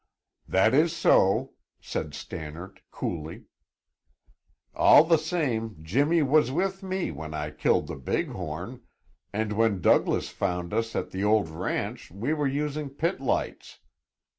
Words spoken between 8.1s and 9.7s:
horn, and